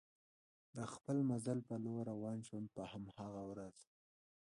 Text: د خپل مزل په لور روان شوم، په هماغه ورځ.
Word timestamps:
د 0.75 0.77
خپل 0.93 1.17
مزل 1.29 1.59
په 1.69 1.75
لور 1.83 2.03
روان 2.13 2.37
شوم، 2.47 2.63
په 2.75 2.81
هماغه 2.91 3.43
ورځ. 3.51 3.77